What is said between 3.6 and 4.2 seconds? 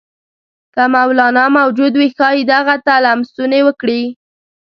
وکړي.